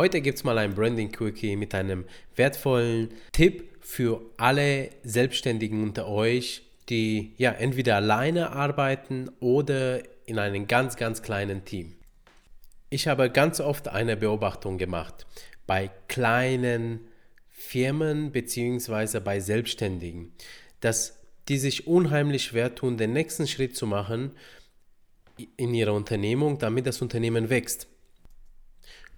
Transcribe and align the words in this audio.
Heute 0.00 0.20
gibt 0.20 0.38
es 0.38 0.44
mal 0.44 0.56
ein 0.58 0.76
Branding 0.76 1.10
Quickie 1.10 1.56
mit 1.56 1.74
einem 1.74 2.04
wertvollen 2.36 3.08
Tipp 3.32 3.68
für 3.80 4.20
alle 4.36 4.90
Selbstständigen 5.02 5.82
unter 5.82 6.06
euch, 6.06 6.62
die 6.88 7.32
ja 7.36 7.50
entweder 7.50 7.96
alleine 7.96 8.52
arbeiten 8.52 9.28
oder 9.40 10.00
in 10.24 10.38
einem 10.38 10.68
ganz, 10.68 10.94
ganz 10.94 11.20
kleinen 11.20 11.64
Team. 11.64 11.96
Ich 12.90 13.08
habe 13.08 13.28
ganz 13.28 13.58
oft 13.58 13.88
eine 13.88 14.16
Beobachtung 14.16 14.78
gemacht 14.78 15.26
bei 15.66 15.90
kleinen 16.06 17.08
Firmen 17.50 18.30
bzw. 18.30 19.18
bei 19.18 19.40
Selbstständigen, 19.40 20.32
dass 20.78 21.18
die 21.48 21.58
sich 21.58 21.88
unheimlich 21.88 22.44
schwer 22.44 22.72
tun, 22.76 22.98
den 22.98 23.12
nächsten 23.12 23.48
Schritt 23.48 23.74
zu 23.74 23.88
machen 23.88 24.30
in 25.56 25.74
ihrer 25.74 25.94
Unternehmung, 25.94 26.58
damit 26.58 26.86
das 26.86 27.02
Unternehmen 27.02 27.50
wächst. 27.50 27.88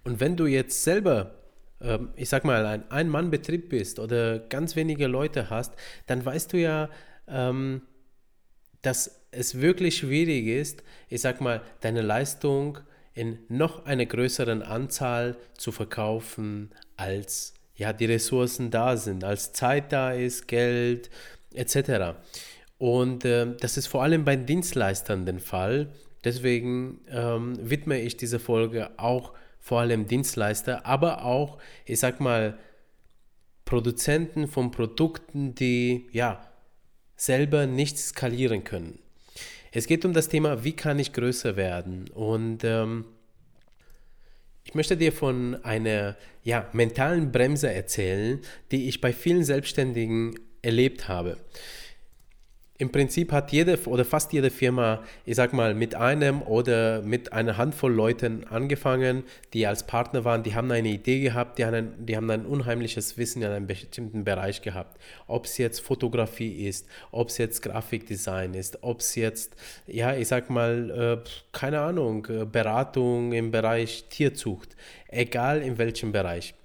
Und 0.03 0.19
wenn 0.19 0.35
du 0.35 0.45
jetzt 0.45 0.83
selber, 0.83 1.35
ähm, 1.81 2.09
ich 2.15 2.29
sag 2.29 2.45
mal, 2.45 2.65
ein 2.65 2.89
Ein-Mann-Betrieb 2.89 3.69
bist 3.69 3.99
oder 3.99 4.39
ganz 4.39 4.75
wenige 4.75 5.07
Leute 5.07 5.49
hast, 5.49 5.73
dann 6.07 6.25
weißt 6.25 6.53
du 6.53 6.57
ja, 6.57 6.89
ähm, 7.27 7.83
dass 8.81 9.21
es 9.31 9.61
wirklich 9.61 9.97
schwierig 9.97 10.47
ist, 10.47 10.83
ich 11.07 11.21
sag 11.21 11.39
mal, 11.39 11.61
deine 11.81 12.01
Leistung 12.01 12.79
in 13.13 13.39
noch 13.49 13.85
einer 13.85 14.05
größeren 14.05 14.61
Anzahl 14.61 15.37
zu 15.57 15.71
verkaufen, 15.71 16.71
als 16.97 17.53
ja, 17.75 17.93
die 17.93 18.05
Ressourcen 18.05 18.71
da 18.71 18.97
sind, 18.97 19.23
als 19.23 19.53
Zeit 19.53 19.91
da 19.91 20.11
ist, 20.11 20.47
Geld 20.47 21.09
etc. 21.53 22.17
Und 22.77 23.25
äh, 23.25 23.55
das 23.59 23.77
ist 23.77 23.87
vor 23.87 24.03
allem 24.03 24.23
bei 24.25 24.35
Dienstleistern 24.35 25.25
der 25.25 25.39
Fall. 25.39 25.89
Deswegen 26.23 27.01
ähm, 27.09 27.57
widme 27.59 27.99
ich 27.99 28.17
diese 28.17 28.39
Folge 28.39 28.91
auch 28.97 29.33
vor 29.61 29.79
allem 29.79 30.07
Dienstleister, 30.07 30.85
aber 30.85 31.23
auch, 31.23 31.59
ich 31.85 31.99
sag 31.99 32.19
mal, 32.19 32.57
Produzenten 33.63 34.47
von 34.47 34.71
Produkten, 34.71 35.55
die 35.55 36.07
ja 36.11 36.45
selber 37.15 37.67
nicht 37.67 37.97
skalieren 37.99 38.63
können. 38.63 38.99
Es 39.71 39.87
geht 39.87 40.03
um 40.03 40.11
das 40.11 40.27
Thema, 40.27 40.65
wie 40.65 40.75
kann 40.75 40.99
ich 40.99 41.13
größer 41.13 41.55
werden? 41.55 42.09
Und 42.09 42.63
ähm, 42.63 43.05
ich 44.65 44.73
möchte 44.73 44.97
dir 44.97 45.13
von 45.13 45.63
einer 45.63 46.17
ja, 46.43 46.67
mentalen 46.73 47.31
Bremse 47.31 47.71
erzählen, 47.71 48.41
die 48.71 48.89
ich 48.89 48.99
bei 48.99 49.13
vielen 49.13 49.43
Selbstständigen 49.43 50.37
erlebt 50.61 51.07
habe 51.07 51.37
im 52.81 52.91
Prinzip 52.91 53.31
hat 53.31 53.51
jede 53.51 53.77
oder 53.85 54.03
fast 54.03 54.33
jede 54.33 54.49
Firma, 54.49 55.03
ich 55.23 55.35
sag 55.35 55.53
mal, 55.53 55.75
mit 55.75 55.93
einem 55.93 56.41
oder 56.41 57.03
mit 57.03 57.31
einer 57.31 57.55
Handvoll 57.55 57.93
Leuten 57.93 58.43
angefangen, 58.47 59.23
die 59.53 59.67
als 59.67 59.85
Partner 59.85 60.25
waren, 60.25 60.41
die 60.41 60.55
haben 60.55 60.71
eine 60.71 60.89
Idee 60.89 61.19
gehabt, 61.19 61.59
die 61.59 61.65
haben 61.65 61.75
ein, 61.75 62.05
die 62.07 62.17
haben 62.17 62.31
ein 62.31 62.43
unheimliches 62.43 63.19
Wissen 63.19 63.43
in 63.43 63.49
einem 63.49 63.67
bestimmten 63.67 64.23
Bereich 64.23 64.63
gehabt. 64.63 64.99
Ob 65.27 65.45
es 65.45 65.59
jetzt 65.59 65.79
Fotografie 65.79 66.65
ist, 66.67 66.87
ob 67.11 67.29
es 67.29 67.37
jetzt 67.37 67.61
Grafikdesign 67.61 68.55
ist, 68.55 68.79
ob 68.81 69.01
es 69.01 69.13
jetzt, 69.13 69.55
ja, 69.85 70.15
ich 70.15 70.27
sag 70.27 70.49
mal, 70.49 71.21
äh, 71.23 71.29
keine 71.51 71.81
Ahnung, 71.81 72.25
äh, 72.31 72.45
Beratung 72.45 73.31
im 73.31 73.51
Bereich 73.51 74.05
Tierzucht, 74.09 74.75
egal 75.07 75.61
in 75.61 75.77
welchem 75.77 76.11
Bereich. 76.11 76.55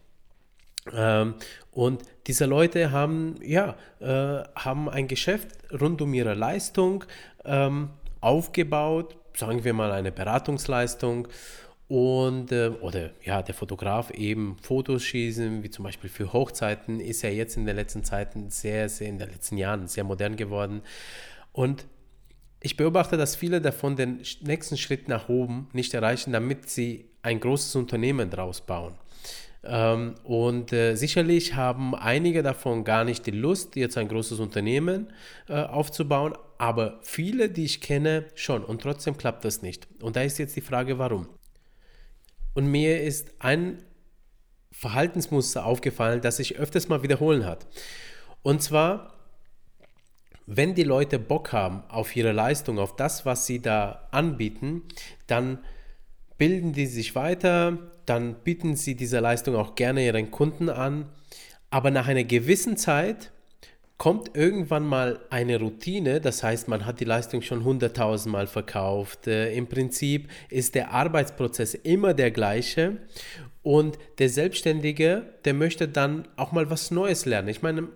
Ähm, 0.95 1.35
und 1.73 2.03
diese 2.27 2.47
Leute 2.47 2.91
haben, 2.91 3.37
ja, 3.43 3.77
äh, 4.01 4.43
haben 4.55 4.89
ein 4.89 5.09
Geschäft 5.09 5.49
rund 5.79 6.01
um 6.03 6.15
ihre 6.15 6.35
Leistung 6.35 7.05
ähm, 7.45 7.91
aufgebaut, 8.21 9.17
sagen 9.35 9.65
wir 9.65 9.73
mal 9.75 9.93
eine 9.93 10.13
Beratungsleistung 10.13 11.29
und 11.89 12.51
äh, 12.51 12.71
oder 12.81 13.11
ja, 13.23 13.43
der 13.43 13.55
Fotograf 13.55 14.11
eben 14.11 14.57
Fotos 14.61 15.05
schießen, 15.05 15.63
wie 15.63 15.71
zum 15.71 15.85
Beispiel 15.85 16.11
für 16.11 16.33
Hochzeiten, 16.33 16.99
ist 16.99 17.23
ja 17.23 17.31
jetzt 17.31 17.57
in 17.57 17.67
den 17.67 17.77
letzten 17.77 18.03
Zeiten 18.03 18.51
sehr, 18.51 18.89
sehr, 18.89 19.09
in 19.09 19.19
den 19.19 19.31
letzten 19.31 19.57
Jahren 19.57 19.87
sehr 19.87 20.03
modern 20.03 20.37
geworden. 20.37 20.83
Und 21.53 21.87
ich 22.61 22.77
beobachte, 22.77 23.17
dass 23.17 23.37
viele 23.37 23.61
davon 23.61 23.95
den 23.95 24.21
nächsten 24.41 24.77
Schritt 24.77 25.09
nach 25.09 25.29
oben 25.29 25.69
nicht 25.73 25.95
erreichen, 25.95 26.33
damit 26.33 26.69
sie 26.69 27.05
ein 27.23 27.39
großes 27.39 27.77
Unternehmen 27.77 28.31
daraus 28.31 28.61
bauen. 28.61 28.95
Ähm, 29.69 30.15
und 30.25 30.73
äh, 30.73 30.95
sicherlich 30.95 31.55
haben 31.55 31.95
einige 31.95 32.43
davon 32.43 32.85
gar 32.85 33.05
nicht 33.05 33.27
die 33.27 33.33
Lust, 33.33 33.77
jetzt 33.77 33.99
ein 33.99 34.09
großes 34.09 34.39
Unternehmen 34.39 35.13
äh, 35.49 35.63
aufzubauen, 35.63 36.35
aber 36.59 36.99
viele, 37.03 37.51
die 37.51 37.65
ich 37.65 37.81
kenne, 37.81 38.27
schon. 38.35 38.65
Und 38.65 38.83
trotzdem 38.83 39.17
klappt 39.17 39.45
das 39.45 39.63
nicht. 39.63 39.89
Und 40.01 40.17
da 40.17 40.23
ist 40.23 40.39
jetzt 40.39 40.57
die 40.57 40.61
Frage, 40.61 40.99
warum. 40.99 41.29
Und 42.55 42.67
mir 42.71 43.03
ist 43.03 43.35
ein 43.39 43.83
Verhaltensmuster 44.73 45.65
aufgefallen, 45.65 46.21
das 46.21 46.37
sich 46.37 46.57
öfters 46.57 46.89
mal 46.89 47.03
wiederholen 47.03 47.45
hat. 47.45 47.67
Und 48.43 48.63
zwar, 48.63 49.15
wenn 50.47 50.75
die 50.75 50.85
Leute 50.85 51.19
Bock 51.19 51.53
haben 51.53 51.83
auf 51.89 52.15
ihre 52.15 52.33
Leistung, 52.33 52.79
auf 52.79 52.95
das, 52.95 53.27
was 53.27 53.47
sie 53.47 53.61
da 53.61 54.09
anbieten, 54.11 54.83
dann 55.27 55.59
bilden 56.39 56.73
die 56.73 56.87
sich 56.87 57.15
weiter, 57.15 57.79
dann 58.05 58.35
bieten 58.45 58.77
sie 58.77 58.95
diese 58.95 59.21
Leistung 59.21 59.57
auch 59.57 59.75
gerne 59.75 60.05
ihren 60.05 60.31
Kunden 60.31 60.69
an. 60.69 61.07
Aber 61.71 61.91
nach 61.91 62.09
einer 62.09 62.25
gewissen 62.25 62.77
Zeit 62.77 63.33
kommt 63.99 64.37
irgendwann 64.37 64.87
mal 64.87 65.21
eine 65.31 65.59
Routine, 65.59 66.21
das 66.21 66.43
heißt, 66.43 66.69
man 66.69 66.85
hat 66.85 67.01
die 67.01 67.05
Leistung 67.05 67.41
schon 67.41 67.65
100.000 67.65 68.29
Mal 68.29 68.47
verkauft. 68.47 69.27
Äh, 69.27 69.55
Im 69.55 69.69
Prinzip 69.69 70.29
ist 70.51 70.75
der 70.75 70.93
Arbeitsprozess 70.93 71.75
immer 71.75 72.13
der 72.13 72.31
gleiche 72.31 72.99
und 73.63 73.99
der 74.19 74.29
Selbstständige, 74.29 75.23
der 75.45 75.55
möchte 75.55 75.89
dann 75.89 76.29
auch 76.37 76.53
mal 76.53 76.71
was 76.71 76.91
Neues 76.91 77.25
lernen. 77.25 77.49
Ich 77.49 77.63
meine, 77.63 77.89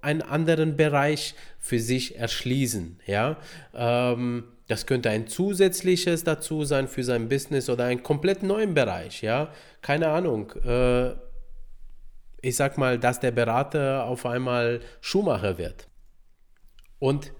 einen 0.00 0.22
anderen 0.22 0.76
Bereich 0.76 1.34
für 1.60 1.78
sich 1.78 2.16
erschließen. 2.16 2.98
Ja, 3.06 3.36
ähm, 3.74 4.44
das 4.72 4.86
könnte 4.86 5.10
ein 5.10 5.26
zusätzliches 5.26 6.24
dazu 6.24 6.64
sein 6.64 6.88
für 6.88 7.04
sein 7.04 7.28
Business 7.28 7.68
oder 7.68 7.84
einen 7.84 8.02
komplett 8.02 8.42
neuen 8.42 8.72
Bereich. 8.72 9.20
Ja, 9.20 9.52
keine 9.82 10.08
Ahnung. 10.08 10.50
Äh, 10.64 11.10
ich 12.40 12.56
sag 12.56 12.78
mal, 12.78 12.98
dass 12.98 13.20
der 13.20 13.32
Berater 13.32 14.06
auf 14.06 14.24
einmal 14.24 14.80
Schuhmacher 15.02 15.58
wird. 15.58 15.88
Und 16.98 17.32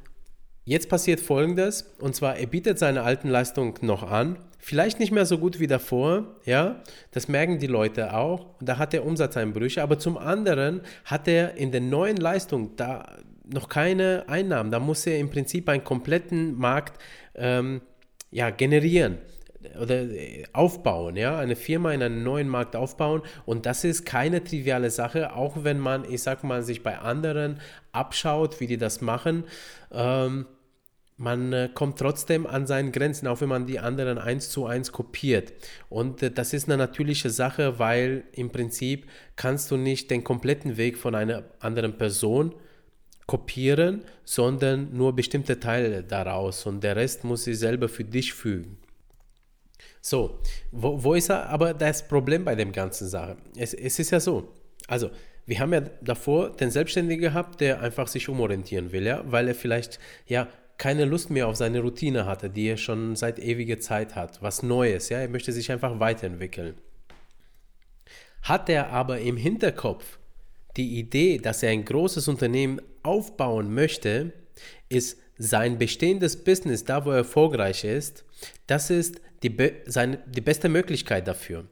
jetzt 0.67 0.91
passiert 0.91 1.21
Folgendes, 1.21 1.95
und 1.99 2.15
zwar 2.15 2.37
er 2.37 2.47
bietet 2.47 2.79
seine 2.79 3.03
alten 3.03 3.29
Leistungen 3.29 3.75
noch 3.81 4.03
an, 4.03 4.39
vielleicht 4.59 5.01
nicht 5.01 5.11
mehr 5.11 5.25
so 5.25 5.39
gut 5.39 5.59
wie 5.59 5.67
davor, 5.67 6.37
ja, 6.45 6.83
das 7.13 7.29
merken 7.29 7.59
die 7.59 7.67
Leute 7.67 8.15
auch, 8.15 8.61
und 8.61 8.69
da 8.69 8.77
hat 8.77 8.93
er 8.93 9.07
Umsatzeinbrüche, 9.07 9.83
aber 9.83 9.99
zum 9.99 10.19
anderen 10.19 10.83
hat 11.07 11.27
er 11.29 11.57
in 11.57 11.73
der 11.73 11.81
neuen 11.81 12.19
Leistung 12.19 12.77
da 12.77 13.07
noch 13.45 13.69
keine 13.69 14.25
Einnahmen, 14.29 14.71
da 14.71 14.79
muss 14.79 15.07
er 15.07 15.19
im 15.19 15.31
Prinzip 15.31 15.69
einen 15.69 15.85
kompletten 15.85 16.57
Markt 16.57 16.99
ähm, 17.35 17.83
ja, 18.31 18.51
generieren 18.51 19.19
oder 19.81 20.03
äh, 20.03 20.45
aufbauen, 20.53 21.17
ja, 21.17 21.39
eine 21.39 21.57
Firma 21.57 21.93
in 21.93 22.03
einem 22.03 22.23
neuen 22.23 22.49
Markt 22.49 22.77
aufbauen 22.77 23.23
und 23.45 23.67
das 23.67 23.85
ist 23.85 24.05
keine 24.05 24.43
triviale 24.43 24.91
Sache, 24.91 25.35
auch 25.35 25.65
wenn 25.65 25.79
man, 25.79 26.05
ich 26.11 26.23
sag 26.23 26.45
mal, 26.45 26.63
sich 26.63 26.83
bei 26.83 26.99
anderen 26.99 27.61
abschaut, 27.93 28.61
wie 28.61 28.67
die 28.67 28.79
das 28.79 29.01
machen. 29.01 29.45
Ähm, 29.93 30.47
man 31.19 31.53
äh, 31.53 31.69
kommt 31.73 31.99
trotzdem 31.99 32.47
an 32.47 32.67
seinen 32.67 32.91
Grenzen, 32.91 33.29
auch 33.29 33.41
wenn 33.41 33.49
man 33.49 33.67
die 33.67 33.79
anderen 33.79 34.19
eins 34.19 34.51
zu 34.51 34.67
eins 34.67 34.91
kopiert. 34.91 35.53
Und 35.89 36.23
äh, 36.23 36.33
das 36.33 36.53
ist 36.53 36.69
eine 36.69 36.77
natürliche 36.77 37.31
Sache, 37.31 37.79
weil 37.79 38.25
im 38.33 38.51
Prinzip 38.51 39.07
kannst 39.37 39.71
du 39.71 39.77
nicht 39.77 40.11
den 40.11 40.25
kompletten 40.25 40.77
Weg 40.77 40.99
von 40.99 41.15
einer 41.15 41.45
anderen 41.61 41.97
Person 41.97 42.55
kopieren, 43.33 44.05
sondern 44.25 44.95
nur 44.95 45.17
bestimmte 45.17 45.59
Teile 45.59 46.03
daraus 46.03 46.67
und 46.67 46.85
der 46.85 46.97
Rest 46.97 47.25
muss 47.25 47.45
sie 47.45 47.55
selber 47.55 47.89
für 47.89 48.05
dich 48.05 48.35
fügen. 48.35 48.77
So, 50.03 50.39
wo, 50.71 51.03
wo 51.03 51.15
ist 51.15 51.31
aber 51.31 51.73
das 51.73 52.07
Problem 52.07 52.45
bei 52.45 52.55
dem 52.55 52.73
ganzen 52.73 53.09
Sache? 53.09 53.39
Es, 53.57 53.73
es 53.73 53.99
ist 53.99 54.11
ja 54.11 54.21
so, 54.21 54.53
also 54.87 55.09
wir 55.47 55.61
haben 55.61 55.73
ja 55.73 55.81
davor 56.03 56.51
den 56.51 56.71
Selbstständigen 56.71 57.23
gehabt, 57.23 57.63
der 57.63 57.81
einfach 57.81 58.07
sich 58.07 58.29
umorientieren 58.29 58.93
will, 58.93 59.07
ja, 59.07 59.25
weil 59.25 59.49
er 59.49 59.55
vielleicht 59.55 59.99
ja 60.27 60.47
keine 60.77 61.07
Lust 61.07 61.31
mehr 61.31 61.49
auf 61.49 61.57
seine 61.57 61.81
Routine 61.81 62.27
hatte, 62.27 62.51
die 62.51 62.67
er 62.67 62.77
schon 62.77 63.17
seit 63.17 63.39
ewiger 63.39 63.81
Zeit 63.81 64.15
hat, 64.15 64.43
was 64.43 64.63
Neues, 64.63 65.09
ja, 65.09 65.21
er 65.21 65.31
möchte 65.31 65.53
sich 65.53 65.73
einfach 65.73 66.01
weiterentwickeln. 66.01 66.75
Hat 68.43 68.69
er 68.69 68.91
aber 68.91 69.21
im 69.21 69.39
Hinterkopf 69.39 70.19
die 70.77 70.99
Idee, 70.99 71.39
dass 71.39 71.63
er 71.63 71.71
ein 71.71 71.87
großes 71.87 72.29
Unternehmen 72.29 72.81
aufbauen 73.03 73.73
möchte, 73.75 74.33
ist 74.89 75.19
sein 75.39 75.79
bestehendes 75.79 76.45
Business, 76.45 76.85
da 76.85 77.05
wo 77.05 77.11
er 77.11 77.19
erfolgreich 77.19 77.85
ist, 77.85 78.25
das 78.67 78.91
ist 78.91 79.21
die, 79.43 79.51
be 79.51 79.83
seine, 79.87 80.19
die 80.27 80.41
beste 80.41 80.69
Möglichkeit 80.69 81.27
dafür. 81.27 81.67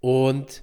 Und 0.00 0.62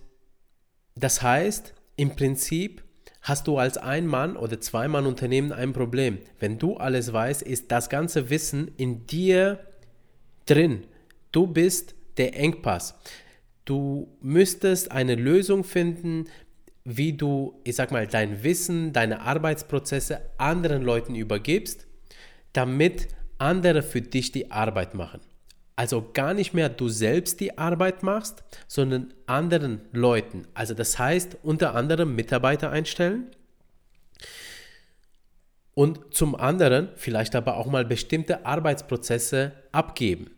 das 0.95 1.21
heißt, 1.21 1.73
im 1.95 2.15
Prinzip 2.15 2.83
hast 3.21 3.47
du 3.47 3.57
als 3.57 3.77
Ein-Mann- 3.77 4.35
oder 4.37 4.59
Zwei-Mann-Unternehmen 4.59 5.53
ein 5.53 5.73
Problem. 5.73 6.19
Wenn 6.39 6.57
du 6.57 6.77
alles 6.77 7.13
weißt, 7.13 7.41
ist 7.41 7.71
das 7.71 7.89
ganze 7.89 8.29
Wissen 8.29 8.71
in 8.77 9.05
dir 9.05 9.59
drin. 10.45 10.85
Du 11.31 11.47
bist 11.47 11.95
der 12.17 12.37
Engpass. 12.37 12.95
du 13.69 14.17
müsstest 14.19 14.91
eine 14.91 15.13
Lösung 15.13 15.63
finden, 15.63 16.25
wie 16.83 17.13
du, 17.13 17.59
ich 17.63 17.75
sag 17.75 17.91
mal, 17.91 18.07
dein 18.07 18.43
Wissen, 18.43 18.93
deine 18.93 19.21
Arbeitsprozesse 19.21 20.21
anderen 20.37 20.81
Leuten 20.81 21.15
übergibst, 21.15 21.87
damit 22.53 23.07
andere 23.37 23.83
für 23.83 24.01
dich 24.01 24.31
die 24.31 24.51
Arbeit 24.51 24.95
machen. 24.95 25.21
Also 25.75 26.09
gar 26.13 26.33
nicht 26.33 26.53
mehr 26.53 26.67
du 26.67 26.89
selbst 26.89 27.39
die 27.39 27.57
Arbeit 27.57 28.03
machst, 28.03 28.43
sondern 28.67 29.13
anderen 29.27 29.81
Leuten. 29.93 30.45
Also 30.53 30.73
das 30.73 30.99
heißt 30.99 31.37
unter 31.41 31.73
anderem 31.73 32.15
Mitarbeiter 32.15 32.69
einstellen 32.69 33.31
und 35.73 36.13
zum 36.13 36.35
anderen 36.35 36.89
vielleicht 36.97 37.35
aber 37.35 37.55
auch 37.55 37.67
mal 37.67 37.85
bestimmte 37.85 38.45
Arbeitsprozesse 38.45 39.53
abgeben. 39.71 40.31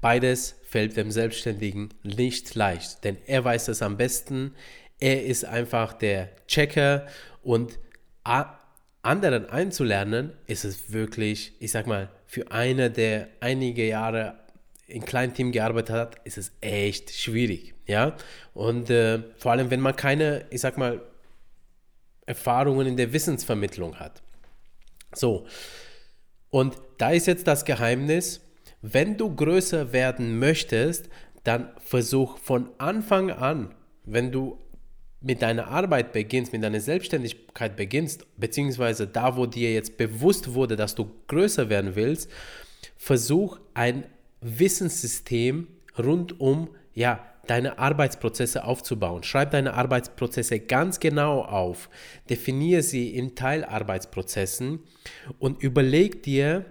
Beides 0.00 0.56
fällt 0.70 0.96
dem 0.96 1.10
Selbstständigen 1.10 1.88
nicht 2.04 2.54
leicht, 2.54 3.02
denn 3.02 3.16
er 3.26 3.44
weiß 3.44 3.68
es 3.68 3.82
am 3.82 3.96
besten. 3.96 4.54
Er 5.00 5.24
ist 5.24 5.44
einfach 5.44 5.92
der 5.94 6.28
Checker 6.46 7.06
und 7.42 7.78
anderen 9.02 9.50
einzulernen, 9.50 10.32
ist 10.46 10.64
es 10.64 10.92
wirklich, 10.92 11.54
ich 11.58 11.72
sag 11.72 11.88
mal, 11.88 12.08
für 12.26 12.52
eine, 12.52 12.90
der 12.90 13.28
einige 13.40 13.84
Jahre 13.88 14.38
in 14.86 15.04
kleinem 15.04 15.34
Team 15.34 15.50
gearbeitet 15.50 15.90
hat, 15.90 16.16
ist 16.24 16.38
es 16.38 16.52
echt 16.60 17.10
schwierig, 17.10 17.74
ja. 17.86 18.16
Und 18.54 18.90
äh, 18.90 19.22
vor 19.38 19.52
allem, 19.52 19.70
wenn 19.70 19.80
man 19.80 19.96
keine, 19.96 20.44
ich 20.50 20.60
sag 20.60 20.78
mal, 20.78 21.00
Erfahrungen 22.26 22.86
in 22.86 22.96
der 22.96 23.12
Wissensvermittlung 23.12 23.98
hat. 23.98 24.22
So. 25.12 25.46
Und 26.50 26.76
da 26.98 27.10
ist 27.10 27.26
jetzt 27.26 27.48
das 27.48 27.64
Geheimnis, 27.64 28.40
wenn 28.82 29.16
du 29.16 29.34
größer 29.34 29.92
werden 29.92 30.38
möchtest, 30.38 31.08
dann 31.44 31.70
versuch 31.78 32.38
von 32.38 32.70
Anfang 32.78 33.30
an, 33.30 33.74
wenn 34.04 34.32
du 34.32 34.58
mit 35.20 35.42
deiner 35.42 35.68
Arbeit 35.68 36.12
beginnst, 36.12 36.52
mit 36.52 36.62
deiner 36.62 36.80
Selbstständigkeit 36.80 37.76
beginnst, 37.76 38.26
beziehungsweise 38.38 39.06
da, 39.06 39.36
wo 39.36 39.46
dir 39.46 39.72
jetzt 39.72 39.98
bewusst 39.98 40.54
wurde, 40.54 40.76
dass 40.76 40.94
du 40.94 41.10
größer 41.28 41.68
werden 41.68 41.94
willst, 41.94 42.30
versuch 42.96 43.60
ein 43.74 44.04
Wissenssystem 44.40 45.68
rund 45.98 46.40
um 46.40 46.70
ja, 46.94 47.20
deine 47.46 47.78
Arbeitsprozesse 47.78 48.64
aufzubauen. 48.64 49.22
Schreib 49.22 49.50
deine 49.50 49.74
Arbeitsprozesse 49.74 50.60
ganz 50.60 51.00
genau 51.00 51.42
auf, 51.42 51.90
definiere 52.30 52.82
sie 52.82 53.14
in 53.14 53.34
Teilarbeitsprozessen 53.34 54.80
und 55.38 55.62
überleg 55.62 56.22
dir, 56.22 56.64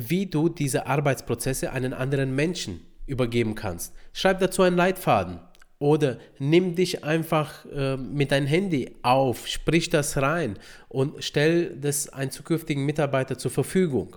wie 0.00 0.26
du 0.26 0.48
diese 0.48 0.86
Arbeitsprozesse 0.86 1.72
einen 1.72 1.92
anderen 1.92 2.32
Menschen 2.32 2.86
übergeben 3.06 3.56
kannst. 3.56 3.92
Schreib 4.12 4.38
dazu 4.38 4.62
einen 4.62 4.76
Leitfaden. 4.76 5.40
Oder 5.80 6.18
nimm 6.38 6.76
dich 6.76 7.02
einfach 7.02 7.64
äh, 7.66 7.96
mit 7.96 8.30
deinem 8.30 8.46
Handy 8.46 8.94
auf, 9.02 9.48
sprich 9.48 9.90
das 9.90 10.16
rein 10.16 10.58
und 10.88 11.22
stell 11.22 11.76
das 11.76 12.08
einem 12.08 12.30
zukünftigen 12.30 12.84
Mitarbeiter 12.84 13.38
zur 13.38 13.50
Verfügung. 13.50 14.16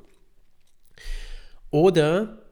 Oder 1.72 2.44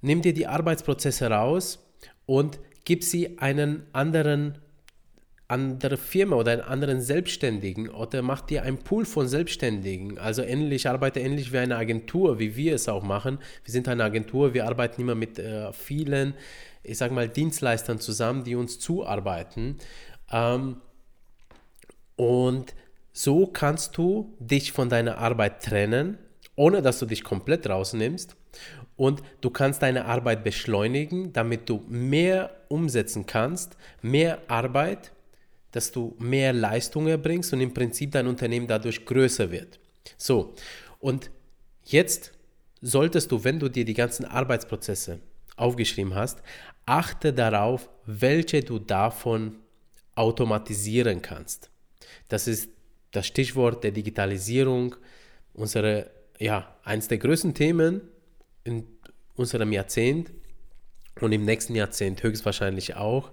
nimm 0.00 0.22
dir 0.22 0.34
die 0.34 0.46
Arbeitsprozesse 0.46 1.30
raus 1.30 1.84
und 2.26 2.60
gib 2.84 3.02
sie 3.02 3.38
einen 3.38 3.86
anderen 3.92 4.58
andere 5.48 5.96
Firma 5.96 6.36
oder 6.36 6.52
einen 6.52 6.60
anderen 6.60 7.00
Selbstständigen 7.00 7.88
oder 7.88 8.22
mach 8.22 8.42
dir 8.42 8.62
einen 8.62 8.78
Pool 8.78 9.04
von 9.04 9.28
Selbstständigen. 9.28 10.18
Also 10.18 10.42
ähnlich, 10.42 10.88
arbeite 10.88 11.20
ähnlich 11.20 11.52
wie 11.52 11.58
eine 11.58 11.76
Agentur, 11.76 12.38
wie 12.38 12.54
wir 12.54 12.74
es 12.74 12.88
auch 12.88 13.02
machen. 13.02 13.38
Wir 13.64 13.72
sind 13.72 13.88
eine 13.88 14.04
Agentur, 14.04 14.52
wir 14.52 14.66
arbeiten 14.66 15.00
immer 15.00 15.14
mit 15.14 15.38
äh, 15.38 15.72
vielen 15.72 16.34
ich 16.88 16.98
sage 16.98 17.14
mal, 17.14 17.28
Dienstleistern 17.28 18.00
zusammen, 18.00 18.44
die 18.44 18.56
uns 18.56 18.78
zuarbeiten. 18.78 19.76
Ähm, 20.30 20.80
und 22.16 22.74
so 23.12 23.46
kannst 23.46 23.96
du 23.96 24.34
dich 24.38 24.72
von 24.72 24.88
deiner 24.88 25.18
Arbeit 25.18 25.62
trennen, 25.62 26.18
ohne 26.56 26.82
dass 26.82 26.98
du 26.98 27.06
dich 27.06 27.22
komplett 27.22 27.68
rausnimmst. 27.68 28.36
Und 28.96 29.22
du 29.40 29.50
kannst 29.50 29.82
deine 29.82 30.06
Arbeit 30.06 30.42
beschleunigen, 30.42 31.32
damit 31.32 31.68
du 31.68 31.84
mehr 31.88 32.50
umsetzen 32.68 33.26
kannst, 33.26 33.76
mehr 34.02 34.40
Arbeit, 34.48 35.12
dass 35.72 35.92
du 35.92 36.16
mehr 36.18 36.52
Leistung 36.52 37.06
erbringst 37.06 37.52
und 37.52 37.60
im 37.60 37.74
Prinzip 37.74 38.12
dein 38.12 38.26
Unternehmen 38.26 38.66
dadurch 38.66 39.04
größer 39.04 39.50
wird. 39.50 39.78
So, 40.16 40.54
und 40.98 41.30
jetzt 41.84 42.32
solltest 42.80 43.30
du, 43.30 43.44
wenn 43.44 43.58
du 43.58 43.68
dir 43.68 43.84
die 43.84 43.94
ganzen 43.94 44.24
Arbeitsprozesse 44.24 45.20
aufgeschrieben 45.56 46.14
hast, 46.14 46.42
achte 46.86 47.32
darauf, 47.32 47.90
welche 48.06 48.62
du 48.62 48.78
davon 48.78 49.56
automatisieren 50.14 51.22
kannst. 51.22 51.70
Das 52.28 52.48
ist 52.48 52.70
das 53.10 53.26
Stichwort 53.26 53.84
der 53.84 53.92
Digitalisierung, 53.92 54.96
unsere, 55.54 56.10
ja, 56.38 56.76
eines 56.84 57.08
der 57.08 57.18
größten 57.18 57.54
Themen 57.54 58.02
in 58.64 58.86
unserem 59.34 59.72
Jahrzehnt 59.72 60.30
und 61.20 61.32
im 61.32 61.44
nächsten 61.44 61.74
Jahrzehnt 61.74 62.22
höchstwahrscheinlich 62.22 62.96
auch. 62.96 63.32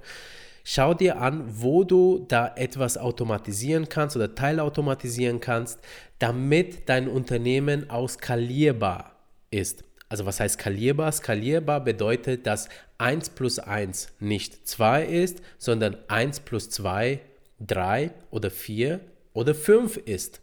Schau 0.67 0.95
dir 0.95 1.21
an, 1.21 1.44
wo 1.62 1.83
du 1.83 2.25
da 2.27 2.56
etwas 2.56 2.97
automatisieren 2.97 3.88
kannst 3.88 4.15
oder 4.15 4.33
teilautomatisieren 4.33 5.39
kannst, 5.39 5.79
damit 6.17 6.89
dein 6.89 7.07
Unternehmen 7.07 7.91
auch 7.91 8.09
skalierbar 8.09 9.15
ist. 9.51 9.83
Also 10.09 10.25
was 10.25 10.39
heißt 10.39 10.56
skalierbar? 10.56 11.12
Skalierbar 11.12 11.83
bedeutet, 11.83 12.47
dass 12.47 12.67
1 12.97 13.29
plus 13.29 13.59
1 13.59 14.13
nicht 14.19 14.67
2 14.67 15.06
ist, 15.06 15.44
sondern 15.59 15.97
1 16.07 16.39
plus 16.39 16.71
2 16.71 17.19
3 17.59 18.09
oder 18.31 18.50
4 18.50 19.01
oder 19.33 19.53
5 19.53 19.97
ist. 19.97 20.41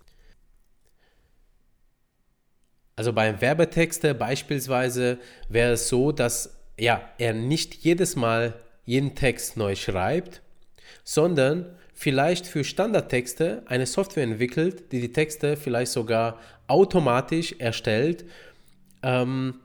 Also 2.94 3.12
beim 3.12 3.40
Werbetexte 3.40 4.14
beispielsweise 4.14 5.18
wäre 5.48 5.72
es 5.72 5.88
so, 5.88 6.12
dass 6.12 6.60
ja, 6.78 7.02
er 7.18 7.32
nicht 7.32 7.74
jedes 7.74 8.14
Mal 8.14 8.54
jeden 8.84 9.14
Text 9.14 9.56
neu 9.56 9.74
schreibt, 9.74 10.42
sondern 11.04 11.66
vielleicht 11.94 12.46
für 12.46 12.64
Standardtexte 12.64 13.62
eine 13.66 13.86
Software 13.86 14.24
entwickelt, 14.24 14.92
die 14.92 15.00
die 15.00 15.12
Texte 15.12 15.56
vielleicht 15.56 15.92
sogar 15.92 16.38
automatisch 16.66 17.54
erstellt 17.58 18.24
ähm, 19.02 19.60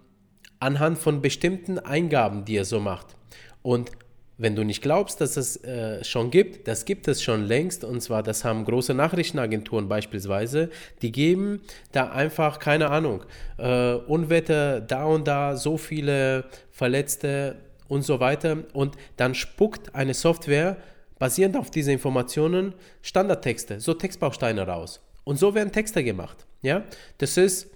anhand 0.60 0.98
von 0.98 1.22
bestimmten 1.22 1.80
Eingaben, 1.80 2.46
die 2.46 2.58
er 2.58 2.66
so 2.66 2.80
macht. 2.80 3.16
Und 3.62 3.92
wenn 4.40 4.56
du 4.56 4.64
nicht 4.64 4.84
glaubst, 4.84 5.20
dass 5.20 5.36
es 5.36 5.64
äh, 5.64 6.04
schon 6.04 6.30
gibt, 6.30 6.68
das 6.68 6.86
gibt 6.86 7.08
es 7.08 7.24
schon 7.24 7.44
längst. 7.46 7.84
Und 7.84 8.02
zwar, 8.02 8.22
das 8.22 8.46
haben 8.46 8.66
große 8.66 8.94
Nachrichtenagenturen 8.94 9.90
beispielsweise. 9.90 10.70
Die 11.02 11.12
geben 11.12 11.62
da 11.92 12.12
einfach, 12.12 12.60
keine 12.60 12.92
Ahnung, 12.92 13.24
äh, 13.58 13.94
Unwetter, 13.94 14.80
da 14.80 15.06
und 15.06 15.28
da, 15.28 15.56
so 15.56 15.78
viele 15.78 16.46
Verletzte 16.72 17.56
und 17.88 18.04
so 18.04 18.20
weiter. 18.20 18.58
Und 18.74 18.96
dann 19.16 19.36
spuckt 19.36 19.96
eine 19.96 20.14
Software 20.14 20.78
basierend 21.20 21.58
auf 21.58 21.72
diese 21.72 21.92
Informationen 21.92 22.74
Standardtexte, 23.02 23.80
so 23.80 23.94
Textbausteine 23.94 24.68
raus. 24.68 25.02
Und 25.24 25.38
so 25.38 25.56
werden 25.56 25.72
Texte 25.72 26.04
gemacht. 26.04 26.46
Ja, 26.62 26.84
das 27.18 27.38
ist 27.38 27.70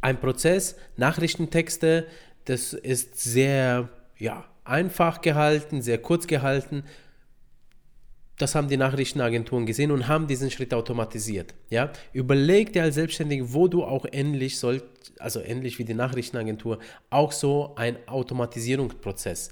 ein 0.00 0.18
Prozess, 0.18 0.76
Nachrichtentexte, 0.96 2.06
das 2.46 2.72
ist 2.72 3.20
sehr 3.20 3.88
ja, 4.18 4.44
einfach 4.64 5.20
gehalten, 5.20 5.82
sehr 5.82 5.98
kurz 5.98 6.26
gehalten. 6.26 6.84
Das 8.40 8.54
haben 8.54 8.68
die 8.68 8.76
Nachrichtenagenturen 8.76 9.66
gesehen 9.66 9.90
und 9.90 10.08
haben 10.08 10.26
diesen 10.26 10.50
Schritt 10.50 10.72
automatisiert. 10.72 11.54
Ja? 11.68 11.92
Überleg 12.12 12.72
dir 12.72 12.84
als 12.84 12.94
Selbstständiger, 12.94 13.52
wo 13.52 13.68
du 13.68 13.84
auch 13.84 14.06
ähnlich 14.10 14.58
sollt, 14.58 14.84
also 15.18 15.40
ähnlich 15.40 15.78
wie 15.78 15.84
die 15.84 15.94
Nachrichtenagentur, 15.94 16.78
auch 17.10 17.32
so 17.32 17.74
ein 17.76 17.96
Automatisierungsprozess 18.06 19.50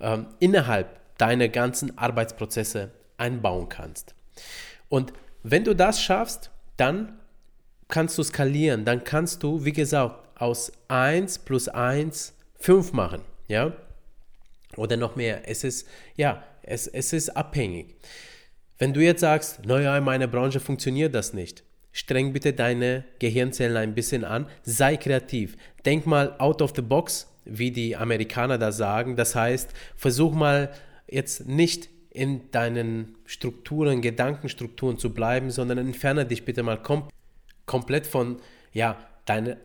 ähm, 0.00 0.26
innerhalb 0.38 1.00
deiner 1.16 1.48
ganzen 1.48 1.96
Arbeitsprozesse 1.96 2.90
einbauen 3.16 3.70
kannst. 3.70 4.14
Und 4.90 5.14
wenn 5.42 5.64
du 5.64 5.74
das 5.74 6.02
schaffst, 6.02 6.50
dann 6.76 7.18
kannst 7.88 8.18
du 8.18 8.22
skalieren. 8.22 8.84
Dann 8.84 9.04
kannst 9.04 9.42
du, 9.42 9.64
wie 9.64 9.72
gesagt, 9.72 10.28
aus 10.38 10.72
1 10.88 11.38
plus 11.38 11.68
1 11.68 12.34
5 12.58 12.92
machen. 12.92 13.22
Ja? 13.48 13.72
Oder 14.76 14.96
noch 14.96 15.16
mehr. 15.16 15.48
Es 15.48 15.64
ist, 15.64 15.88
ja, 16.16 16.42
es, 16.66 16.86
es 16.86 17.12
ist 17.12 17.30
abhängig. 17.30 17.96
Wenn 18.78 18.92
du 18.92 19.00
jetzt 19.00 19.20
sagst, 19.20 19.64
naja, 19.64 19.96
in 19.96 20.04
meiner 20.04 20.26
Branche 20.26 20.60
funktioniert 20.60 21.14
das 21.14 21.32
nicht, 21.32 21.64
streng 21.92 22.32
bitte 22.32 22.52
deine 22.52 23.04
Gehirnzellen 23.18 23.76
ein 23.76 23.94
bisschen 23.94 24.24
an, 24.24 24.46
sei 24.62 24.96
kreativ. 24.96 25.56
Denk 25.84 26.06
mal 26.06 26.34
out 26.38 26.60
of 26.60 26.72
the 26.76 26.82
box, 26.82 27.28
wie 27.44 27.70
die 27.70 27.96
Amerikaner 27.96 28.58
da 28.58 28.72
sagen. 28.72 29.16
Das 29.16 29.34
heißt, 29.34 29.70
versuch 29.96 30.34
mal 30.34 30.72
jetzt 31.08 31.46
nicht 31.46 31.88
in 32.10 32.50
deinen 32.50 33.16
Strukturen, 33.24 34.02
Gedankenstrukturen 34.02 34.98
zu 34.98 35.14
bleiben, 35.14 35.50
sondern 35.50 35.78
entferne 35.78 36.26
dich 36.26 36.44
bitte 36.44 36.62
mal 36.62 36.82
komplett 36.82 37.16
komplett 37.66 38.06
von, 38.06 38.36
ja, 38.72 38.96
deine, 39.26 39.58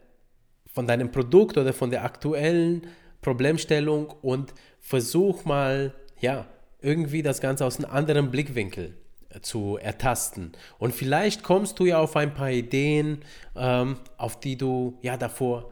von 0.73 0.87
deinem 0.87 1.11
Produkt 1.11 1.57
oder 1.57 1.71
von 1.71 1.91
der 1.91 2.03
aktuellen 2.03 2.87
Problemstellung 3.21 4.07
und 4.21 4.53
versuch 4.79 5.45
mal, 5.45 5.93
ja, 6.19 6.47
irgendwie 6.81 7.21
das 7.21 7.41
Ganze 7.41 7.65
aus 7.65 7.77
einem 7.77 7.91
anderen 7.91 8.31
Blickwinkel 8.31 8.95
äh, 9.29 9.41
zu 9.41 9.77
ertasten. 9.77 10.51
Und 10.77 10.93
vielleicht 10.93 11.43
kommst 11.43 11.79
du 11.79 11.85
ja 11.85 11.99
auf 11.99 12.15
ein 12.15 12.33
paar 12.33 12.51
Ideen, 12.51 13.23
ähm, 13.55 13.97
auf 14.17 14.39
die 14.39 14.57
du 14.57 14.97
ja 15.01 15.17
davor 15.17 15.71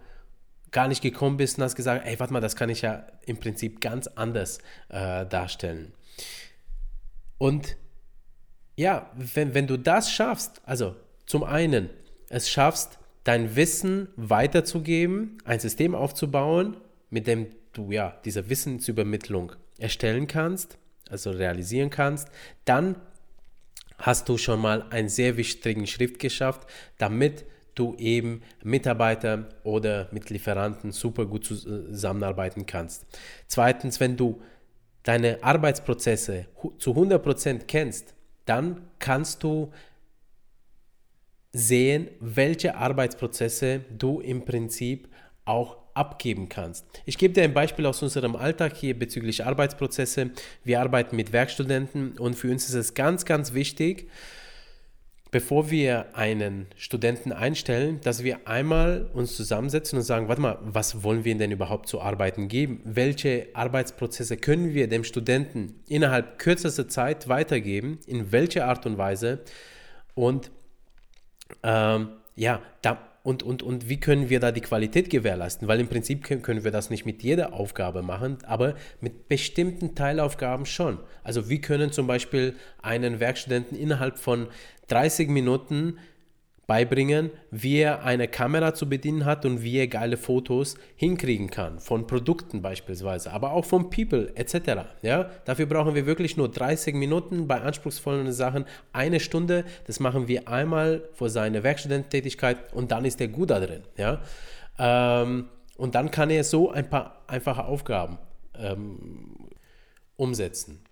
gar 0.71 0.87
nicht 0.87 1.01
gekommen 1.01 1.37
bist 1.37 1.57
und 1.57 1.63
hast 1.63 1.75
gesagt, 1.75 2.05
ey, 2.05 2.19
warte 2.19 2.31
mal, 2.31 2.41
das 2.41 2.55
kann 2.55 2.69
ich 2.69 2.81
ja 2.81 3.07
im 3.25 3.37
Prinzip 3.37 3.81
ganz 3.81 4.07
anders 4.07 4.59
äh, 4.89 5.25
darstellen. 5.25 5.93
Und 7.37 7.77
ja, 8.75 9.09
wenn, 9.15 9.53
wenn 9.53 9.67
du 9.67 9.77
das 9.77 10.11
schaffst, 10.11 10.61
also 10.65 10.95
zum 11.25 11.43
einen, 11.43 11.89
es 12.29 12.49
schaffst, 12.49 12.99
dein 13.23 13.55
Wissen 13.55 14.09
weiterzugeben, 14.15 15.39
ein 15.43 15.59
System 15.59 15.95
aufzubauen, 15.95 16.77
mit 17.09 17.27
dem 17.27 17.47
du 17.73 17.91
ja 17.91 18.17
diese 18.25 18.49
Wissensübermittlung 18.49 19.53
erstellen 19.77 20.27
kannst, 20.27 20.77
also 21.09 21.31
realisieren 21.31 21.89
kannst, 21.89 22.29
dann 22.65 22.95
hast 23.97 24.29
du 24.29 24.37
schon 24.37 24.61
mal 24.61 24.83
einen 24.89 25.09
sehr 25.09 25.37
wichtigen 25.37 25.87
Schritt 25.87 26.19
geschafft, 26.19 26.67
damit 26.97 27.45
du 27.75 27.95
eben 27.95 28.41
Mitarbeiter 28.63 29.49
oder 29.63 30.09
mit 30.11 30.29
Lieferanten 30.29 30.91
super 30.91 31.25
gut 31.25 31.45
zusammenarbeiten 31.45 32.65
kannst. 32.65 33.05
Zweitens, 33.47 33.99
wenn 33.99 34.17
du 34.17 34.41
deine 35.03 35.43
Arbeitsprozesse 35.43 36.45
zu 36.77 36.91
100% 36.91 37.65
kennst, 37.67 38.13
dann 38.45 38.81
kannst 38.99 39.43
du 39.43 39.71
sehen, 41.51 42.09
welche 42.19 42.75
Arbeitsprozesse 42.75 43.81
du 43.97 44.19
im 44.19 44.45
Prinzip 44.45 45.07
auch 45.45 45.77
abgeben 45.99 46.47
kannst. 46.47 46.85
Ich 47.05 47.17
gebe 47.17 47.33
dir 47.33 47.43
ein 47.43 47.53
Beispiel 47.53 47.85
aus 47.85 48.01
unserem 48.01 48.35
Alltag 48.37 48.77
hier 48.77 48.97
bezüglich 48.97 49.45
Arbeitsprozesse. 49.45 50.31
Wir 50.63 50.79
arbeiten 50.79 51.17
mit 51.17 51.33
Werkstudenten 51.33 52.17
und 52.17 52.35
für 52.35 52.49
uns 52.49 52.69
ist 52.69 52.75
es 52.75 52.93
ganz, 52.93 53.25
ganz 53.25 53.53
wichtig, 53.53 54.09
bevor 55.29 55.69
wir 55.69 56.15
einen 56.15 56.67
Studenten 56.77 57.33
einstellen, 57.33 57.99
dass 58.01 58.23
wir 58.23 58.47
einmal 58.47 59.09
uns 59.13 59.35
zusammensetzen 59.35 59.99
und 59.99 60.03
sagen, 60.05 60.29
warte 60.29 60.41
mal, 60.41 60.57
was 60.61 61.03
wollen 61.03 61.25
wir 61.25 61.37
denn 61.37 61.51
überhaupt 61.51 61.89
zu 61.89 62.01
arbeiten 62.01 62.47
geben? 62.47 62.81
Welche 62.85 63.49
Arbeitsprozesse 63.53 64.37
können 64.37 64.73
wir 64.73 64.87
dem 64.87 65.03
Studenten 65.03 65.81
innerhalb 65.87 66.39
kürzester 66.39 66.87
Zeit 66.87 67.27
weitergeben? 67.27 67.99
In 68.07 68.31
welcher 68.31 68.67
Art 68.67 68.85
und 68.85 68.97
Weise? 68.97 69.41
Und 70.15 70.49
ähm, 71.61 72.09
ja, 72.35 72.61
da, 72.81 73.08
und, 73.21 73.43
und, 73.43 73.63
und 73.63 73.89
wie 73.89 73.99
können 73.99 74.29
wir 74.29 74.39
da 74.39 74.51
die 74.51 74.61
Qualität 74.61 75.09
gewährleisten? 75.09 75.67
Weil 75.67 75.79
im 75.79 75.87
Prinzip 75.87 76.23
können, 76.23 76.63
wir 76.63 76.71
das 76.71 76.89
nicht 76.89 77.05
mit 77.05 77.21
jeder 77.21 77.53
Aufgabe 77.53 78.01
machen, 78.01 78.37
aber 78.45 78.75
mit 79.01 79.27
bestimmten 79.27 79.93
Teilaufgaben 79.93 80.65
schon. 80.65 80.99
Also 81.23 81.49
wir 81.49 81.59
können 81.59 81.91
zum 81.91 82.07
Beispiel 82.07 82.55
einen 82.81 83.19
Werkstudenten 83.19 83.77
innerhalb 83.77 84.17
von 84.17 84.47
30 84.87 85.29
Minuten 85.29 85.97
beibringen, 86.69 87.31
wie 87.49 87.77
er 87.77 88.03
eine 88.03 88.27
Kamera 88.27 88.75
zu 88.75 88.87
bedienen 88.87 89.25
hat 89.25 89.43
und 89.43 89.63
wie 89.63 89.79
er 89.79 89.87
geile 89.87 90.17
Fotos 90.17 90.75
hinkriegen 90.95 91.49
kann, 91.49 91.79
von 91.79 92.05
Produkten 92.05 92.61
beispielsweise, 92.61 93.33
aber 93.33 93.53
auch 93.53 93.65
von 93.65 93.89
People 93.89 94.31
etc. 94.35 94.85
Ja? 95.01 95.31
Dafür 95.45 95.65
brauchen 95.65 95.95
wir 95.95 96.05
wirklich 96.05 96.37
nur 96.37 96.47
30 96.47 96.93
Minuten 96.93 97.47
bei 97.47 97.59
anspruchsvollen 97.59 98.31
Sachen, 98.31 98.65
eine 98.93 99.19
Stunde, 99.19 99.65
das 99.87 99.99
machen 99.99 100.27
wir 100.27 100.47
einmal 100.47 101.01
vor 101.13 101.29
seiner 101.29 101.63
Werkstudententätigkeit 101.63 102.71
und 102.71 102.91
dann 102.91 103.03
ist 103.03 103.19
er 103.19 103.29
gut 103.29 103.49
da 103.49 103.59
drin. 103.59 103.81
Ja? 103.97 104.21
Ähm, 104.77 105.49
und 105.75 105.95
dann 105.95 106.11
kann 106.11 106.29
er 106.29 106.43
so 106.43 106.69
ein 106.69 106.87
paar 106.87 107.23
einfache 107.25 107.65
Aufgaben 107.65 108.19
ähm, 108.53 109.49
umsetzen. 110.17 110.83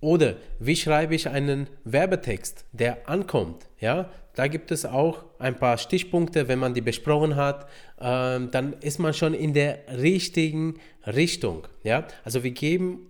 Oder 0.00 0.36
wie 0.58 0.76
schreibe 0.76 1.14
ich 1.14 1.28
einen 1.28 1.68
Werbetext, 1.84 2.64
der 2.72 3.08
ankommt? 3.08 3.66
Ja, 3.80 4.10
da 4.34 4.48
gibt 4.48 4.70
es 4.70 4.84
auch 4.84 5.24
ein 5.38 5.56
paar 5.56 5.78
Stichpunkte, 5.78 6.48
wenn 6.48 6.58
man 6.58 6.74
die 6.74 6.82
besprochen 6.82 7.36
hat, 7.36 7.66
ähm, 7.98 8.50
dann 8.50 8.74
ist 8.80 8.98
man 8.98 9.14
schon 9.14 9.32
in 9.32 9.54
der 9.54 9.78
richtigen 9.98 10.78
Richtung. 11.06 11.66
Ja, 11.82 12.06
also 12.24 12.44
wir 12.44 12.50
geben 12.50 13.08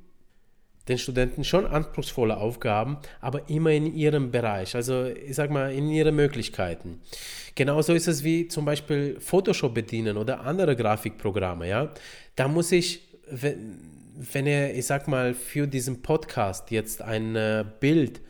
den 0.88 0.98
Studenten 0.98 1.42
schon 1.42 1.66
anspruchsvolle 1.66 2.36
Aufgaben, 2.36 2.98
aber 3.20 3.48
immer 3.48 3.72
in 3.72 3.92
ihrem 3.92 4.30
Bereich, 4.30 4.76
also 4.76 5.06
ich 5.06 5.34
sag 5.34 5.50
mal 5.50 5.72
in 5.72 5.88
ihren 5.88 6.14
Möglichkeiten. 6.14 7.00
Genauso 7.56 7.92
ist 7.92 8.06
es 8.06 8.22
wie 8.22 8.48
zum 8.48 8.64
Beispiel 8.64 9.18
Photoshop 9.18 9.74
bedienen 9.74 10.16
oder 10.16 10.42
andere 10.42 10.76
Grafikprogramme. 10.76 11.68
Ja, 11.68 11.92
da 12.36 12.46
muss 12.46 12.70
ich, 12.70 13.00
wenn, 13.28 13.78
wenn 14.16 14.46
er, 14.46 14.74
ich 14.74 14.86
sag 14.86 15.08
mal, 15.08 15.34
für 15.34 15.66
diesen 15.66 16.02
Podcast 16.02 16.70
jetzt 16.70 17.02
ein 17.02 17.36
äh, 17.36 17.64
Bild 17.80 18.20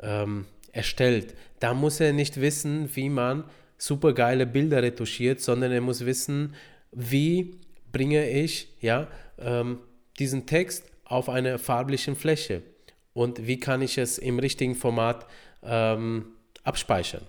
ähm, 0.00 0.46
erstellt, 0.72 1.34
da 1.60 1.74
muss 1.74 2.00
er 2.00 2.12
nicht 2.12 2.40
wissen, 2.40 2.94
wie 2.94 3.08
man 3.08 3.44
super 3.78 4.12
geile 4.12 4.46
Bilder 4.46 4.82
retuschiert, 4.82 5.40
sondern 5.40 5.72
er 5.72 5.80
muss 5.80 6.04
wissen, 6.04 6.54
wie 6.92 7.58
bringe 7.92 8.28
ich 8.28 8.68
ja, 8.80 9.08
ähm, 9.38 9.78
diesen 10.18 10.46
Text 10.46 10.84
auf 11.04 11.28
eine 11.28 11.58
farbliche 11.58 12.14
Fläche 12.14 12.62
und 13.12 13.46
wie 13.46 13.58
kann 13.58 13.82
ich 13.82 13.98
es 13.98 14.18
im 14.18 14.38
richtigen 14.38 14.74
Format 14.74 15.26
ähm, 15.62 16.26
abspeichern. 16.62 17.22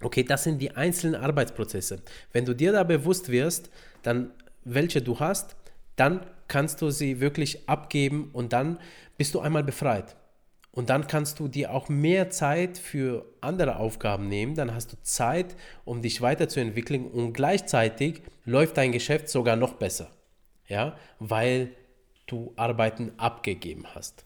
Okay, 0.00 0.22
das 0.22 0.44
sind 0.44 0.60
die 0.60 0.72
einzelnen 0.72 1.20
Arbeitsprozesse. 1.20 2.02
Wenn 2.32 2.44
du 2.44 2.54
dir 2.54 2.72
da 2.72 2.82
bewusst 2.82 3.30
wirst, 3.30 3.70
dann 4.02 4.30
welche 4.64 5.02
du 5.02 5.18
hast, 5.18 5.56
dann 5.96 6.26
kannst 6.48 6.82
du 6.82 6.90
sie 6.90 7.20
wirklich 7.20 7.68
abgeben 7.68 8.30
und 8.32 8.52
dann 8.52 8.78
bist 9.16 9.34
du 9.34 9.40
einmal 9.40 9.64
befreit. 9.64 10.16
Und 10.74 10.90
dann 10.90 11.06
kannst 11.06 11.38
du 11.38 11.46
dir 11.46 11.72
auch 11.72 11.88
mehr 11.88 12.30
Zeit 12.30 12.78
für 12.78 13.24
andere 13.40 13.76
Aufgaben 13.76 14.28
nehmen. 14.28 14.56
Dann 14.56 14.74
hast 14.74 14.92
du 14.92 14.96
Zeit, 15.02 15.54
um 15.84 16.02
dich 16.02 16.20
weiterzuentwickeln 16.20 17.06
und 17.06 17.32
gleichzeitig 17.32 18.22
läuft 18.44 18.76
dein 18.76 18.90
Geschäft 18.90 19.28
sogar 19.28 19.54
noch 19.54 19.74
besser. 19.74 20.10
Ja, 20.66 20.96
weil 21.20 21.76
du 22.26 22.52
Arbeiten 22.56 23.12
abgegeben 23.18 23.84
hast. 23.94 24.24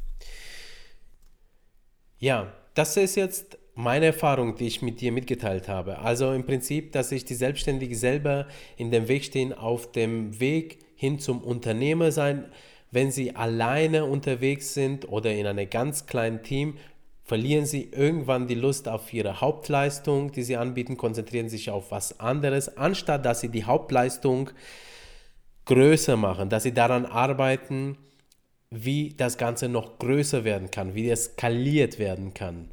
Ja, 2.19 2.53
das 2.75 2.97
ist 2.97 3.17
jetzt 3.17 3.59
meine 3.75 4.07
Erfahrung, 4.07 4.57
die 4.57 4.67
ich 4.67 4.83
mit 4.83 5.01
dir 5.01 5.13
mitgeteilt 5.13 5.69
habe. 5.69 5.99
Also 5.99 6.33
im 6.33 6.47
Prinzip, 6.47 6.93
dass 6.93 7.11
sich 7.11 7.25
die 7.25 7.35
Selbstständigen 7.35 7.97
selber 7.97 8.49
in 8.77 8.91
dem 8.91 9.07
Weg 9.09 9.25
stehen 9.25 9.53
auf 9.53 9.93
dem 9.93 10.41
Weg 10.41 10.79
hin 10.99 11.21
zum 11.21 11.41
Unternehmer 11.43 12.11
sein. 12.11 12.47
Wenn 12.91 13.13
sie 13.13 13.37
alleine 13.37 14.05
unterwegs 14.05 14.75
sind 14.75 15.09
oder 15.09 15.33
in 15.33 15.47
einem 15.47 15.71
ganz 15.71 16.07
kleinen 16.07 16.43
Team, 16.43 16.77
verlieren 17.23 17.67
sie 17.67 17.91
irgendwann 17.93 18.49
die 18.49 18.57
Lust 18.57 18.89
auf 18.89 19.13
ihre 19.13 19.41
Hauptleistung, 19.41 20.33
die 20.33 20.43
sie 20.43 20.57
anbieten, 20.57 20.97
konzentrieren 20.97 21.49
sich 21.49 21.71
auf 21.71 21.93
was 21.93 22.19
anderes, 22.19 22.77
anstatt 22.77 23.25
dass 23.25 23.41
sie 23.41 23.51
die 23.51 23.65
Hauptleistung 23.65 24.51
größer 25.67 26.17
machen, 26.17 26.49
dass 26.49 26.65
sie 26.65 26.73
daran 26.75 27.07
arbeiten, 27.07 27.97
wie 28.71 29.15
das 29.17 29.39
Ganze 29.39 29.69
noch 29.69 29.99
größer 29.99 30.43
werden 30.43 30.71
kann, 30.71 30.95
wie 30.95 31.09
es 31.11 31.27
skaliert 31.27 31.99
werden 31.99 32.35
kann. 32.35 32.71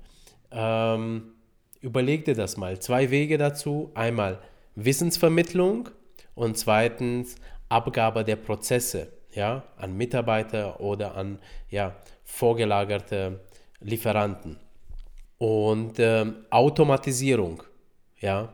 Ähm, 0.51 1.33
überleg 1.81 2.25
dir 2.25 2.35
das 2.35 2.57
mal. 2.57 2.79
Zwei 2.79 3.11
Wege 3.11 3.37
dazu. 3.37 3.91
Einmal 3.93 4.39
Wissensvermittlung 4.75 5.89
und 6.33 6.57
zweitens 6.57 7.35
Abgabe 7.69 8.23
der 8.23 8.35
Prozesse 8.35 9.11
ja, 9.35 9.63
an 9.77 9.95
Mitarbeiter 9.95 10.79
oder 10.79 11.15
an 11.15 11.39
ja, 11.69 11.95
vorgelagerte 12.23 13.41
Lieferanten. 13.81 14.57
Und 15.37 15.99
ähm, 15.99 16.45
Automatisierung 16.49 17.61
ja, 18.19 18.53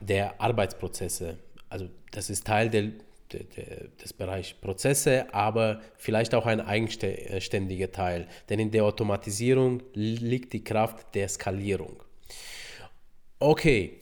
der 0.00 0.40
Arbeitsprozesse. 0.40 1.38
Also 1.68 1.88
das 2.10 2.30
ist 2.30 2.46
Teil 2.46 2.70
der, 2.70 2.92
der, 3.32 3.44
der, 3.44 3.88
des 4.02 4.12
Bereichs 4.12 4.54
Prozesse, 4.54 5.32
aber 5.34 5.80
vielleicht 5.96 6.34
auch 6.34 6.46
ein 6.46 6.60
eigenständiger 6.60 7.92
Teil. 7.92 8.26
Denn 8.48 8.58
in 8.58 8.70
der 8.70 8.84
Automatisierung 8.84 9.82
liegt 9.92 10.52
die 10.52 10.64
Kraft 10.64 11.14
der 11.14 11.28
Skalierung. 11.28 12.02
Okay, 13.38 14.00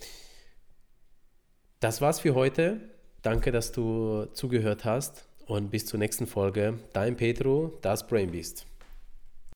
das 1.81 2.01
war's 2.01 2.21
für 2.21 2.35
heute. 2.35 2.94
Danke, 3.25 3.53
dass 3.53 3.73
du 3.73 4.27
zugehört 4.35 4.85
hast 4.85 5.25
und 5.47 5.71
bis 5.71 5.87
zur 5.87 5.99
nächsten 5.99 6.27
Folge. 6.27 6.79
Dein 6.93 7.17
Petro, 7.17 7.73
das 7.81 8.07
Brainbeast. 8.07 8.67